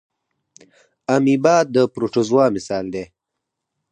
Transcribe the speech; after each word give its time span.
امیبا 1.15 1.55
د 1.73 1.75
پروټوزوا 1.93 2.45
مثال 2.55 2.85
دی 2.93 3.03